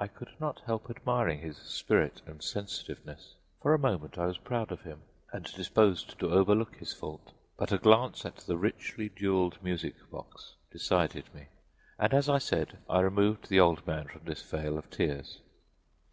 I 0.00 0.08
could 0.08 0.32
not 0.40 0.60
help 0.66 0.90
admiring 0.90 1.38
his 1.38 1.56
spirit 1.58 2.20
and 2.26 2.42
sensitiveness; 2.42 3.36
for 3.60 3.72
a 3.72 3.78
moment 3.78 4.18
I 4.18 4.26
was 4.26 4.36
proud 4.36 4.72
of 4.72 4.80
him 4.82 5.02
and 5.32 5.44
disposed 5.54 6.18
to 6.18 6.32
overlook 6.32 6.78
his 6.78 6.92
fault, 6.92 7.30
but 7.56 7.70
a 7.70 7.78
glance 7.78 8.26
at 8.26 8.38
the 8.38 8.56
richly 8.56 9.08
jeweled 9.10 9.62
music 9.62 9.94
box 10.10 10.56
decided 10.72 11.32
me, 11.32 11.46
and, 11.96 12.12
as 12.12 12.28
I 12.28 12.38
said, 12.38 12.78
I 12.90 12.98
removed 13.02 13.48
the 13.48 13.60
old 13.60 13.86
man 13.86 14.08
from 14.08 14.22
this 14.24 14.42
vale 14.42 14.76
of 14.76 14.90
tears. 14.90 15.38